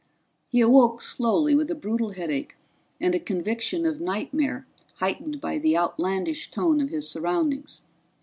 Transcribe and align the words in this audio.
He 0.49 0.61
awoke 0.61 0.99
slowly 1.03 1.53
with 1.53 1.69
a 1.69 1.75
brutal 1.75 2.09
headache 2.13 2.55
and 2.99 3.13
a 3.13 3.19
conviction 3.19 3.85
of 3.85 4.01
nightmare 4.01 4.65
heightened 4.95 5.39
by 5.39 5.59
the 5.59 5.77
outlandish 5.77 6.49
tone 6.49 6.81
of 6.81 6.89
his 6.89 7.07
surroundings. 7.07 7.83